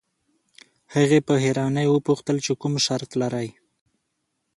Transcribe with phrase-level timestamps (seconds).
[0.95, 3.49] هغې په حيرانۍ وپوښتل چې کوم شرط لرئ.